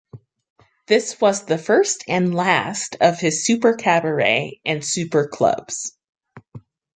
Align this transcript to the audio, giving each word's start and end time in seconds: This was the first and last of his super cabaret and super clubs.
This 0.87 1.21
was 1.21 1.45
the 1.45 1.59
first 1.59 2.05
and 2.07 2.33
last 2.33 2.97
of 3.01 3.19
his 3.19 3.45
super 3.45 3.75
cabaret 3.75 4.59
and 4.65 4.83
super 4.83 5.27
clubs. 5.27 5.95